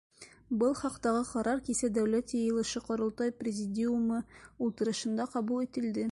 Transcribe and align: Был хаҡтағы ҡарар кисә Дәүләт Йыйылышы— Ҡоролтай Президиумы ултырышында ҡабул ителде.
Был 0.61 0.71
хаҡтағы 0.77 1.19
ҡарар 1.31 1.59
кисә 1.67 1.89
Дәүләт 1.97 2.33
Йыйылышы— 2.39 2.81
Ҡоролтай 2.87 3.33
Президиумы 3.43 4.23
ултырышында 4.69 5.29
ҡабул 5.35 5.67
ителде. 5.67 5.99